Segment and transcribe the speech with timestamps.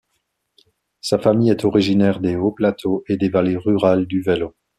[1.01, 4.55] Sa famille est originaire des hauts-plateaux et des vallées rurales du Wello.